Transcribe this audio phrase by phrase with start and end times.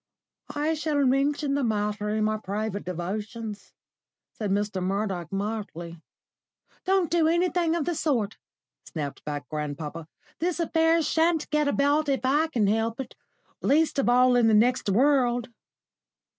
[0.55, 3.71] "I shall mention the matter in my private devotions,"
[4.31, 4.81] said Mr.
[4.81, 6.01] Murdoch mildly.
[6.85, 8.35] "Don't do anything of the sort,"
[8.83, 10.07] snapped back grandpapa.
[10.39, 13.13] "This affair shan't get about if I can help it
[13.61, 15.49] least of all in the next world.